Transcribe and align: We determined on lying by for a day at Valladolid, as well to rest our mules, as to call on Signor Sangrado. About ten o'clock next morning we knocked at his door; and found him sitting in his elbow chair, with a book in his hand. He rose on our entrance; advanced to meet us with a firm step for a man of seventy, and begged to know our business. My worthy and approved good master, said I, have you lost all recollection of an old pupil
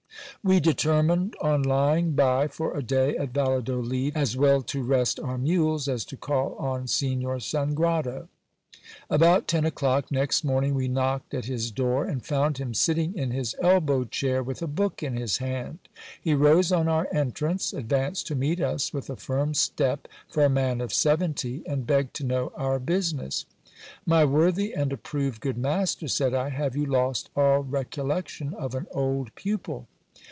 We 0.43 0.59
determined 0.59 1.35
on 1.39 1.61
lying 1.61 2.13
by 2.13 2.47
for 2.47 2.75
a 2.75 2.81
day 2.81 3.15
at 3.15 3.29
Valladolid, 3.29 4.13
as 4.15 4.35
well 4.35 4.63
to 4.63 4.81
rest 4.81 5.19
our 5.19 5.37
mules, 5.37 5.87
as 5.87 6.03
to 6.05 6.17
call 6.17 6.55
on 6.55 6.87
Signor 6.87 7.37
Sangrado. 7.39 8.27
About 9.07 9.47
ten 9.47 9.65
o'clock 9.65 10.11
next 10.11 10.43
morning 10.43 10.73
we 10.73 10.87
knocked 10.87 11.35
at 11.35 11.45
his 11.45 11.69
door; 11.69 12.05
and 12.05 12.25
found 12.25 12.57
him 12.57 12.73
sitting 12.73 13.13
in 13.15 13.29
his 13.29 13.55
elbow 13.61 14.03
chair, 14.03 14.41
with 14.41 14.63
a 14.63 14.67
book 14.67 15.03
in 15.03 15.15
his 15.15 15.37
hand. 15.37 15.77
He 16.19 16.33
rose 16.33 16.71
on 16.71 16.87
our 16.87 17.07
entrance; 17.13 17.71
advanced 17.71 18.25
to 18.25 18.35
meet 18.35 18.59
us 18.59 18.91
with 18.91 19.11
a 19.11 19.15
firm 19.17 19.53
step 19.53 20.07
for 20.27 20.43
a 20.43 20.49
man 20.49 20.81
of 20.81 20.91
seventy, 20.91 21.61
and 21.67 21.85
begged 21.85 22.15
to 22.15 22.25
know 22.25 22.51
our 22.55 22.79
business. 22.79 23.45
My 24.07 24.25
worthy 24.25 24.73
and 24.73 24.91
approved 24.91 25.39
good 25.39 25.59
master, 25.59 26.07
said 26.07 26.33
I, 26.33 26.49
have 26.49 26.75
you 26.75 26.87
lost 26.87 27.29
all 27.35 27.59
recollection 27.59 28.55
of 28.55 28.73
an 28.73 28.87
old 28.89 29.35
pupil 29.35 29.87